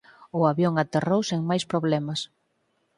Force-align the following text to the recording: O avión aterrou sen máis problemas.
O 0.39 0.41
avión 0.51 0.73
aterrou 0.77 1.21
sen 1.29 1.41
máis 1.49 1.63
problemas. 1.71 2.19